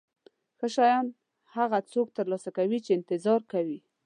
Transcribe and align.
ښه 0.57 0.67
شیان 0.75 1.05
هغه 1.55 1.79
څوک 1.91 2.07
ترلاسه 2.17 2.49
کوي 2.57 2.79
چې 2.85 2.91
انتظار 2.99 3.41
کوي. 3.53 3.79